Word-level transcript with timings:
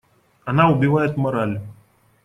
Она 0.45 0.71
убивает 0.71 1.15
мораль. 1.15 1.61